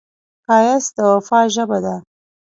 [0.45, 1.95] ښایست د وفا ژبه ده